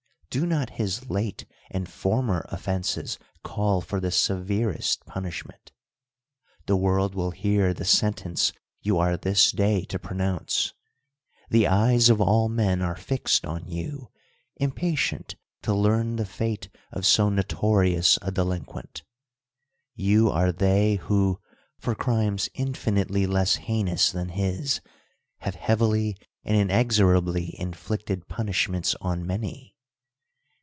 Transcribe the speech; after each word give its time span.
Do 0.31 0.45
not 0.45 0.69
his 0.69 1.09
late 1.09 1.45
and 1.71 1.89
former 1.89 2.45
offenses 2.47 3.19
call 3.43 3.81
for 3.81 3.99
the 3.99 4.11
severest 4.11 5.05
punishment? 5.05 5.73
The 6.67 6.77
world 6.77 7.15
will 7.15 7.31
hear 7.31 7.73
the 7.73 7.83
sentence 7.83 8.53
you 8.79 8.97
are 8.97 9.17
this 9.17 9.51
day 9.51 9.83
to 9.83 9.99
pronounce. 9.99 10.73
The 11.49 11.67
eyes 11.67 12.09
of 12.09 12.21
all 12.21 12.47
men 12.47 12.81
are 12.81 12.95
fixed 12.95 13.45
on 13.45 13.65
you, 13.67 14.09
impatient 14.55 15.35
to 15.63 15.73
learn 15.73 16.15
the 16.15 16.25
fate 16.25 16.69
of 16.93 17.05
so 17.05 17.27
notorious 17.29 18.17
a 18.21 18.31
delinquent. 18.31 19.03
You 19.95 20.29
are 20.29 20.53
they 20.53 20.95
who, 20.95 21.41
for 21.77 21.93
crimes 21.93 22.47
in 22.53 22.71
finitely 22.71 23.27
less 23.27 23.55
heinous 23.57 24.13
than 24.13 24.29
his, 24.29 24.79
have 25.39 25.55
heavily 25.55 26.15
and 26.45 26.55
inexorably 26.55 27.53
inflicted 27.59 28.29
punishments 28.29 28.95
on 29.01 29.27
many. 29.27 29.75